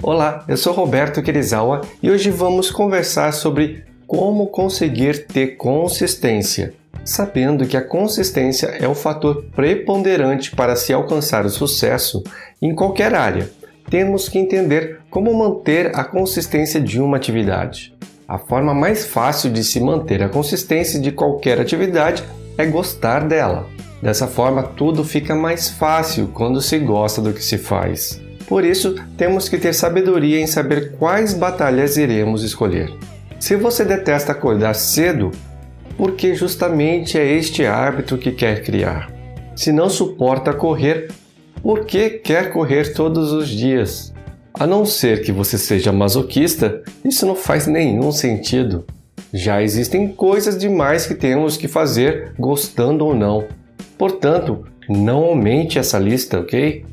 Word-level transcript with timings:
Olá, 0.00 0.44
eu 0.46 0.56
sou 0.56 0.72
Roberto 0.72 1.20
Kirizawa 1.20 1.80
e 2.00 2.08
hoje 2.08 2.30
vamos 2.30 2.70
conversar 2.70 3.32
sobre 3.32 3.84
como 4.06 4.46
conseguir 4.46 5.26
ter 5.26 5.56
consistência, 5.56 6.72
sabendo 7.04 7.66
que 7.66 7.76
a 7.76 7.82
consistência 7.82 8.66
é 8.66 8.86
o 8.86 8.94
fator 8.94 9.44
preponderante 9.56 10.54
para 10.54 10.76
se 10.76 10.92
alcançar 10.92 11.44
o 11.44 11.50
sucesso 11.50 12.22
em 12.62 12.72
qualquer 12.76 13.12
área. 13.12 13.50
Temos 13.90 14.28
que 14.28 14.38
entender 14.38 15.00
como 15.10 15.34
manter 15.34 15.90
a 15.96 16.04
consistência 16.04 16.80
de 16.80 17.00
uma 17.00 17.16
atividade. 17.16 17.92
A 18.28 18.38
forma 18.38 18.72
mais 18.72 19.04
fácil 19.04 19.50
de 19.50 19.64
se 19.64 19.80
manter 19.80 20.22
a 20.22 20.28
consistência 20.28 21.00
de 21.00 21.10
qualquer 21.10 21.60
atividade 21.60 22.22
é 22.56 22.64
gostar 22.64 23.26
dela. 23.26 23.66
Dessa 24.00 24.28
forma, 24.28 24.62
tudo 24.62 25.02
fica 25.02 25.34
mais 25.34 25.68
fácil 25.68 26.28
quando 26.32 26.62
se 26.62 26.78
gosta 26.78 27.20
do 27.20 27.32
que 27.32 27.42
se 27.42 27.58
faz. 27.58 28.27
Por 28.48 28.64
isso, 28.64 28.94
temos 29.16 29.48
que 29.48 29.58
ter 29.58 29.74
sabedoria 29.74 30.40
em 30.40 30.46
saber 30.46 30.92
quais 30.92 31.34
batalhas 31.34 31.96
iremos 31.96 32.42
escolher. 32.42 32.90
Se 33.38 33.54
você 33.56 33.84
detesta 33.84 34.32
acordar 34.32 34.74
cedo, 34.74 35.30
porque 35.96 36.34
justamente 36.34 37.18
é 37.18 37.30
este 37.30 37.66
hábito 37.66 38.16
que 38.16 38.32
quer 38.32 38.62
criar. 38.62 39.12
Se 39.54 39.70
não 39.70 39.90
suporta 39.90 40.52
correr, 40.52 41.08
por 41.62 41.84
que 41.84 42.10
quer 42.10 42.52
correr 42.52 42.94
todos 42.94 43.32
os 43.32 43.48
dias? 43.48 44.14
A 44.54 44.66
não 44.66 44.86
ser 44.86 45.22
que 45.22 45.30
você 45.30 45.58
seja 45.58 45.92
masoquista, 45.92 46.82
isso 47.04 47.26
não 47.26 47.36
faz 47.36 47.66
nenhum 47.66 48.10
sentido. 48.10 48.84
Já 49.32 49.62
existem 49.62 50.08
coisas 50.08 50.56
demais 50.56 51.06
que 51.06 51.14
temos 51.14 51.56
que 51.56 51.68
fazer, 51.68 52.32
gostando 52.38 53.04
ou 53.04 53.14
não. 53.14 53.46
Portanto, 53.98 54.64
não 54.88 55.24
aumente 55.24 55.78
essa 55.78 55.98
lista, 55.98 56.40
ok? 56.40 56.84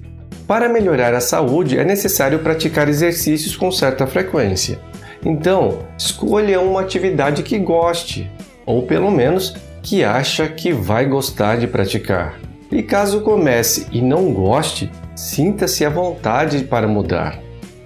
Para 0.48 0.70
melhorar 0.70 1.14
a 1.14 1.20
saúde, 1.20 1.78
é 1.78 1.84
necessário 1.84 2.40
praticar 2.40 2.88
exercícios 2.88 3.56
com 3.56 3.72
certa 3.72 4.06
frequência. 4.06 4.80
Então, 5.24 5.80
escolha 5.98 6.62
uma 6.62 6.82
atividade 6.82 7.42
que 7.42 7.58
goste, 7.58 8.30
ou 8.66 8.84
pelo 8.84 9.10
menos 9.10 9.56
que 9.82 10.04
acha 10.04 10.48
que 10.48 10.72
vai 10.72 11.06
gostar 11.06 11.58
de 11.58 11.68
praticar. 11.68 12.40
E 12.72 12.84
caso 12.84 13.22
comece 13.22 13.88
e 13.92 14.02
não 14.02 14.34
goste, 14.34 14.92
sinta-se 15.16 15.86
à 15.86 15.90
vontade 15.90 16.64
para 16.64 16.88
mudar. 16.88 17.40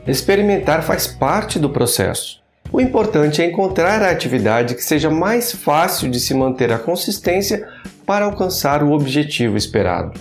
Experimentar 0.07 0.81
faz 0.83 1.07
parte 1.07 1.59
do 1.59 1.69
processo. 1.69 2.39
O 2.71 2.79
importante 2.79 3.41
é 3.41 3.45
encontrar 3.45 4.02
a 4.02 4.11
atividade 4.11 4.75
que 4.75 4.83
seja 4.83 5.09
mais 5.09 5.52
fácil 5.52 6.09
de 6.09 6.19
se 6.19 6.33
manter 6.33 6.71
a 6.71 6.77
consistência 6.77 7.67
para 8.05 8.25
alcançar 8.25 8.83
o 8.83 8.91
objetivo 8.91 9.57
esperado. 9.57 10.19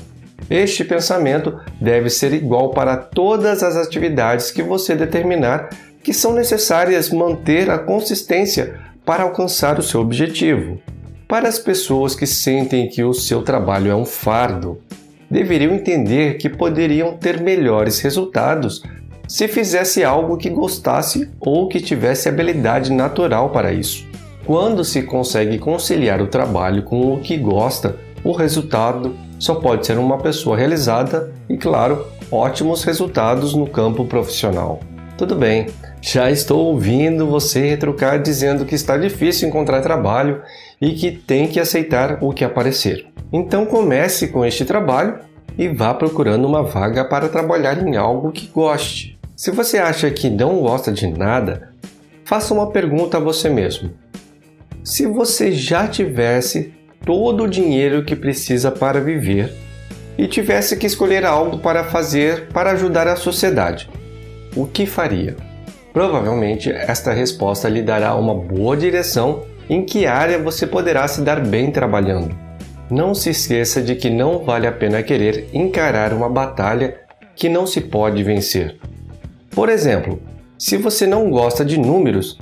Este 0.50 0.84
pensamento 0.84 1.58
deve 1.80 2.08
ser 2.08 2.32
igual 2.32 2.70
para 2.70 2.96
todas 2.96 3.62
as 3.62 3.76
atividades 3.76 4.50
que 4.50 4.62
você 4.62 4.94
determinar 4.94 5.68
que 6.02 6.14
são 6.14 6.32
necessárias 6.32 7.10
manter 7.10 7.68
a 7.70 7.78
consistência 7.78 8.78
para 9.04 9.24
alcançar 9.24 9.78
o 9.78 9.82
seu 9.82 10.00
objetivo. 10.00 10.80
Para 11.26 11.48
as 11.48 11.58
pessoas 11.58 12.14
que 12.14 12.26
sentem 12.26 12.88
que 12.88 13.02
o 13.04 13.12
seu 13.12 13.42
trabalho 13.42 13.90
é 13.90 13.94
um 13.94 14.06
fardo, 14.06 14.80
deveriam 15.30 15.74
entender 15.74 16.38
que 16.38 16.48
poderiam 16.48 17.16
ter 17.16 17.40
melhores 17.40 18.00
resultados 18.00 18.82
se 19.26 19.46
fizesse 19.46 20.02
algo 20.02 20.38
que 20.38 20.48
gostasse 20.48 21.30
ou 21.38 21.68
que 21.68 21.80
tivesse 21.80 22.30
habilidade 22.30 22.90
natural 22.90 23.50
para 23.50 23.72
isso. 23.72 24.06
Quando 24.46 24.82
se 24.82 25.02
consegue 25.02 25.58
conciliar 25.58 26.22
o 26.22 26.26
trabalho 26.26 26.82
com 26.82 27.12
o 27.12 27.20
que 27.20 27.36
gosta, 27.36 27.98
o 28.24 28.32
resultado 28.32 29.16
só 29.38 29.54
pode 29.54 29.86
ser 29.86 29.98
uma 29.98 30.18
pessoa 30.18 30.56
realizada 30.56 31.32
e, 31.48 31.56
claro, 31.56 32.06
ótimos 32.30 32.84
resultados 32.84 33.54
no 33.54 33.66
campo 33.66 34.04
profissional. 34.04 34.80
Tudo 35.16 35.34
bem, 35.34 35.66
já 36.00 36.30
estou 36.30 36.66
ouvindo 36.66 37.26
você 37.26 37.70
retrucar 37.70 38.22
dizendo 38.22 38.64
que 38.64 38.74
está 38.74 38.96
difícil 38.96 39.48
encontrar 39.48 39.82
trabalho 39.82 40.42
e 40.80 40.92
que 40.92 41.10
tem 41.10 41.48
que 41.48 41.58
aceitar 41.58 42.18
o 42.20 42.32
que 42.32 42.44
aparecer. 42.44 43.06
Então 43.32 43.66
comece 43.66 44.28
com 44.28 44.44
este 44.44 44.64
trabalho 44.64 45.18
e 45.56 45.68
vá 45.68 45.92
procurando 45.92 46.46
uma 46.46 46.62
vaga 46.62 47.04
para 47.04 47.28
trabalhar 47.28 47.84
em 47.84 47.96
algo 47.96 48.30
que 48.30 48.46
goste. 48.46 49.18
Se 49.34 49.50
você 49.50 49.78
acha 49.78 50.10
que 50.10 50.30
não 50.30 50.60
gosta 50.60 50.92
de 50.92 51.06
nada, 51.06 51.72
faça 52.24 52.54
uma 52.54 52.70
pergunta 52.70 53.16
a 53.16 53.20
você 53.20 53.48
mesmo. 53.48 53.90
Se 54.84 55.04
você 55.06 55.50
já 55.52 55.88
tivesse 55.88 56.72
todo 57.04 57.44
o 57.44 57.48
dinheiro 57.48 58.04
que 58.04 58.16
precisa 58.16 58.70
para 58.70 59.00
viver 59.00 59.52
e 60.16 60.26
tivesse 60.26 60.76
que 60.76 60.86
escolher 60.86 61.24
algo 61.24 61.58
para 61.58 61.84
fazer 61.84 62.48
para 62.48 62.72
ajudar 62.72 63.06
a 63.06 63.16
sociedade, 63.16 63.88
o 64.56 64.66
que 64.66 64.86
faria? 64.86 65.36
Provavelmente 65.92 66.70
esta 66.70 67.12
resposta 67.12 67.68
lhe 67.68 67.82
dará 67.82 68.14
uma 68.14 68.34
boa 68.34 68.76
direção 68.76 69.44
em 69.68 69.84
que 69.84 70.06
área 70.06 70.38
você 70.38 70.66
poderá 70.66 71.06
se 71.06 71.20
dar 71.20 71.40
bem 71.40 71.70
trabalhando. 71.70 72.34
Não 72.90 73.14
se 73.14 73.30
esqueça 73.30 73.82
de 73.82 73.94
que 73.94 74.08
não 74.08 74.44
vale 74.44 74.66
a 74.66 74.72
pena 74.72 75.02
querer 75.02 75.48
encarar 75.52 76.12
uma 76.12 76.28
batalha 76.28 76.96
que 77.36 77.48
não 77.48 77.66
se 77.66 77.80
pode 77.80 78.22
vencer. 78.22 78.78
Por 79.50 79.68
exemplo, 79.68 80.20
se 80.58 80.76
você 80.76 81.06
não 81.06 81.30
gosta 81.30 81.64
de 81.64 81.78
números, 81.78 82.38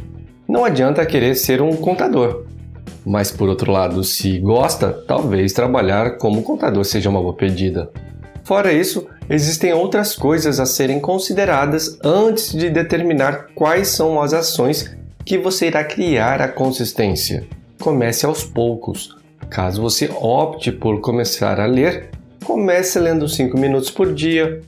não 0.49 0.65
adianta 0.65 1.05
querer 1.05 1.35
ser 1.35 1.61
um 1.61 1.75
contador. 1.77 2.45
Mas 3.05 3.31
por 3.31 3.49
outro 3.49 3.71
lado, 3.71 4.03
se 4.03 4.39
gosta, 4.39 4.93
talvez 5.07 5.53
trabalhar 5.53 6.19
como 6.19 6.43
contador 6.43 6.85
seja 6.85 7.09
uma 7.09 7.21
boa 7.21 7.35
pedida. 7.35 7.91
Fora 8.43 8.73
isso, 8.73 9.07
existem 9.29 9.73
outras 9.73 10.15
coisas 10.15 10.61
a 10.61 10.67
serem 10.67 11.01
consideradas 11.01 11.99
antes 12.05 12.53
de 12.53 12.71
determinar 12.71 13.49
quais 13.55 13.89
são 13.89 14.21
as 14.21 14.33
ações 14.33 14.97
que 15.25 15.37
você 15.37 15.67
irá 15.67 15.83
criar 15.83 16.41
a 16.41 16.47
consistência. 16.47 17.45
Comece 17.81 18.25
aos 18.25 18.45
poucos. 18.45 19.17
Caso 19.51 19.83
você 19.83 20.09
opte 20.21 20.71
por 20.71 21.01
começar 21.01 21.59
a 21.59 21.67
ler, 21.67 22.11
comece 22.45 22.99
lendo 23.01 23.29
5 23.29 23.59
minutos 23.59 23.91
por 23.91 24.15
dia. 24.15 24.61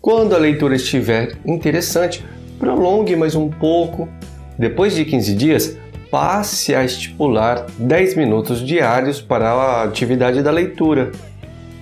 Quando 0.00 0.34
a 0.34 0.38
leitura 0.38 0.76
estiver 0.76 1.36
interessante, 1.44 2.24
prolongue 2.58 3.16
mais 3.16 3.34
um 3.34 3.48
pouco. 3.48 4.08
Depois 4.56 4.94
de 4.94 5.04
15 5.04 5.34
dias, 5.34 5.76
passe 6.14 6.72
a 6.76 6.84
estipular 6.84 7.66
10 7.76 8.14
minutos 8.14 8.64
diários 8.64 9.20
para 9.20 9.50
a 9.50 9.82
atividade 9.82 10.44
da 10.44 10.50
leitura. 10.52 11.10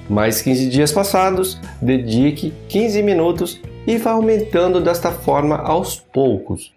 Mais 0.08 0.40
15 0.40 0.70
dias 0.70 0.90
passados, 0.90 1.60
dedique 1.82 2.50
15 2.70 3.02
minutos 3.02 3.60
e 3.86 3.98
vá 3.98 4.12
aumentando 4.12 4.80
desta 4.80 5.12
forma 5.12 5.56
aos 5.56 5.96
poucos. 5.96 6.72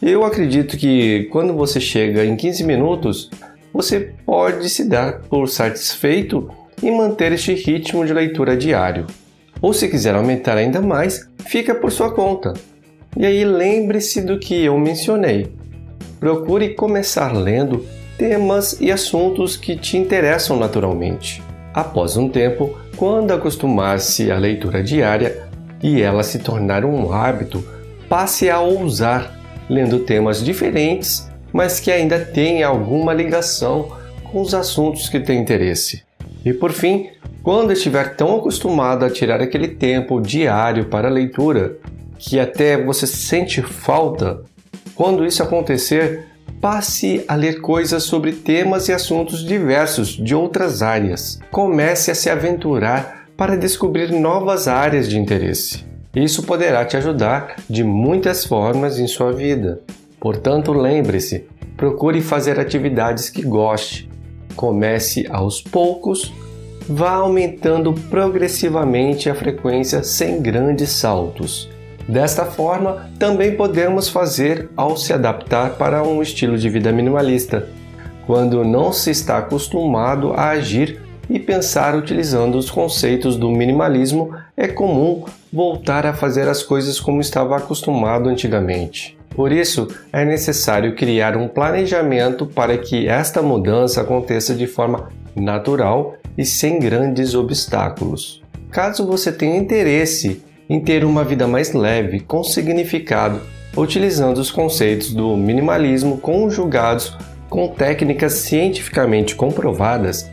Eu 0.00 0.24
acredito 0.24 0.76
que 0.76 1.24
quando 1.32 1.52
você 1.52 1.80
chega 1.80 2.24
em 2.24 2.36
15 2.36 2.62
minutos, 2.62 3.28
você 3.74 4.12
pode 4.24 4.70
se 4.70 4.84
dar 4.84 5.22
por 5.22 5.48
satisfeito 5.48 6.48
e 6.80 6.92
manter 6.92 7.32
este 7.32 7.54
ritmo 7.54 8.06
de 8.06 8.14
leitura 8.14 8.56
diário. 8.56 9.04
Ou 9.60 9.72
se 9.72 9.88
quiser 9.88 10.14
aumentar 10.14 10.56
ainda 10.56 10.80
mais, 10.80 11.28
fica 11.44 11.74
por 11.74 11.90
sua 11.90 12.14
conta. 12.14 12.54
E 13.16 13.26
aí 13.26 13.44
lembre-se 13.44 14.20
do 14.20 14.38
que 14.38 14.62
eu 14.62 14.78
mencionei 14.78 15.57
procure 16.20 16.70
começar 16.70 17.32
lendo 17.32 17.86
temas 18.16 18.80
e 18.80 18.90
assuntos 18.90 19.56
que 19.56 19.76
te 19.76 19.96
interessam 19.96 20.58
naturalmente. 20.58 21.42
Após 21.72 22.16
um 22.16 22.28
tempo, 22.28 22.76
quando 22.96 23.32
acostumar-se 23.32 24.30
à 24.30 24.36
leitura 24.36 24.82
diária 24.82 25.48
e 25.82 26.02
ela 26.02 26.24
se 26.24 26.40
tornar 26.40 26.84
um 26.84 27.12
hábito, 27.12 27.64
passe 28.08 28.50
a 28.50 28.60
ousar, 28.60 29.38
lendo 29.68 30.00
temas 30.00 30.42
diferentes, 30.42 31.30
mas 31.52 31.78
que 31.78 31.92
ainda 31.92 32.18
tenham 32.18 32.70
alguma 32.70 33.12
ligação 33.12 33.92
com 34.24 34.40
os 34.40 34.54
assuntos 34.54 35.08
que 35.08 35.20
tem 35.20 35.40
interesse. 35.40 36.02
E 36.44 36.52
por 36.52 36.72
fim, 36.72 37.10
quando 37.42 37.72
estiver 37.72 38.16
tão 38.16 38.36
acostumado 38.36 39.04
a 39.04 39.10
tirar 39.10 39.40
aquele 39.40 39.68
tempo 39.68 40.20
diário 40.20 40.86
para 40.86 41.08
a 41.08 41.12
leitura 41.12 41.78
que 42.18 42.40
até 42.40 42.82
você 42.82 43.06
sente 43.06 43.62
falta, 43.62 44.42
quando 44.98 45.24
isso 45.24 45.44
acontecer, 45.44 46.26
passe 46.60 47.24
a 47.28 47.36
ler 47.36 47.60
coisas 47.60 48.02
sobre 48.02 48.32
temas 48.32 48.88
e 48.88 48.92
assuntos 48.92 49.44
diversos 49.44 50.08
de 50.08 50.34
outras 50.34 50.82
áreas. 50.82 51.38
Comece 51.52 52.10
a 52.10 52.16
se 52.16 52.28
aventurar 52.28 53.28
para 53.36 53.56
descobrir 53.56 54.10
novas 54.10 54.66
áreas 54.66 55.08
de 55.08 55.16
interesse. 55.16 55.84
Isso 56.16 56.42
poderá 56.42 56.84
te 56.84 56.96
ajudar 56.96 57.54
de 57.70 57.84
muitas 57.84 58.44
formas 58.44 58.98
em 58.98 59.06
sua 59.06 59.30
vida. 59.30 59.80
Portanto, 60.18 60.72
lembre-se, 60.72 61.46
procure 61.76 62.20
fazer 62.20 62.58
atividades 62.58 63.30
que 63.30 63.42
goste. 63.42 64.10
Comece 64.56 65.28
aos 65.30 65.62
poucos, 65.62 66.32
vá 66.88 67.12
aumentando 67.12 67.92
progressivamente 68.10 69.30
a 69.30 69.34
frequência 69.36 70.02
sem 70.02 70.42
grandes 70.42 70.90
saltos. 70.90 71.70
Desta 72.08 72.46
forma, 72.46 73.10
também 73.18 73.54
podemos 73.54 74.08
fazer 74.08 74.70
ao 74.74 74.96
se 74.96 75.12
adaptar 75.12 75.72
para 75.72 76.02
um 76.02 76.22
estilo 76.22 76.56
de 76.56 76.70
vida 76.70 76.90
minimalista, 76.90 77.68
quando 78.26 78.64
não 78.64 78.92
se 78.94 79.10
está 79.10 79.36
acostumado 79.38 80.32
a 80.32 80.48
agir 80.48 81.02
e 81.28 81.38
pensar 81.38 81.94
utilizando 81.94 82.56
os 82.56 82.70
conceitos 82.70 83.36
do 83.36 83.50
minimalismo, 83.50 84.34
é 84.56 84.66
comum 84.66 85.26
voltar 85.52 86.06
a 86.06 86.14
fazer 86.14 86.48
as 86.48 86.62
coisas 86.62 86.98
como 86.98 87.20
estava 87.20 87.56
acostumado 87.56 88.30
antigamente. 88.30 89.18
Por 89.30 89.52
isso, 89.52 89.88
é 90.10 90.24
necessário 90.24 90.96
criar 90.96 91.36
um 91.36 91.46
planejamento 91.46 92.46
para 92.46 92.76
que 92.78 93.06
esta 93.06 93.42
mudança 93.42 94.00
aconteça 94.00 94.54
de 94.54 94.66
forma 94.66 95.10
natural 95.36 96.16
e 96.36 96.44
sem 96.44 96.80
grandes 96.80 97.34
obstáculos. 97.34 98.42
Caso 98.70 99.06
você 99.06 99.30
tenha 99.30 99.56
interesse 99.56 100.42
em 100.68 100.80
ter 100.80 101.04
uma 101.04 101.24
vida 101.24 101.46
mais 101.46 101.72
leve, 101.72 102.20
com 102.20 102.44
significado, 102.44 103.40
utilizando 103.76 104.38
os 104.38 104.50
conceitos 104.50 105.12
do 105.12 105.36
minimalismo 105.36 106.18
conjugados 106.18 107.16
com 107.48 107.68
técnicas 107.68 108.34
cientificamente 108.34 109.34
comprovadas, 109.34 110.30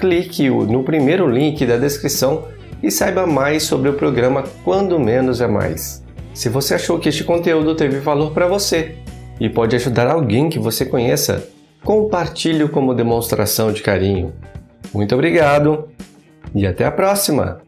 clique 0.00 0.48
no 0.50 0.82
primeiro 0.82 1.30
link 1.30 1.64
da 1.64 1.76
descrição 1.76 2.44
e 2.82 2.90
saiba 2.90 3.26
mais 3.26 3.62
sobre 3.62 3.88
o 3.88 3.94
programa 3.94 4.44
Quando 4.64 4.98
Menos 4.98 5.40
é 5.40 5.46
Mais. 5.46 6.04
Se 6.34 6.48
você 6.48 6.74
achou 6.74 6.98
que 6.98 7.08
este 7.08 7.24
conteúdo 7.24 7.74
teve 7.74 7.98
valor 7.98 8.32
para 8.32 8.46
você 8.46 8.96
e 9.40 9.48
pode 9.48 9.76
ajudar 9.76 10.08
alguém 10.08 10.50
que 10.50 10.58
você 10.58 10.84
conheça, 10.84 11.48
compartilhe 11.82 12.68
como 12.68 12.94
demonstração 12.94 13.72
de 13.72 13.82
carinho. 13.82 14.32
Muito 14.92 15.14
obrigado 15.14 15.88
e 16.54 16.66
até 16.66 16.84
a 16.84 16.90
próxima! 16.90 17.65